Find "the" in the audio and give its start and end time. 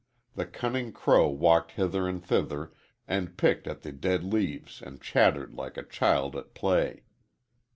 0.33-0.47, 3.83-3.91